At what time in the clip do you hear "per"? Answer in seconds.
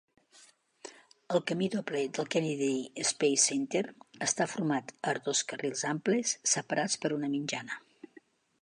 7.05-7.15